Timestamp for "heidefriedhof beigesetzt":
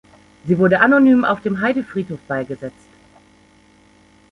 1.61-2.87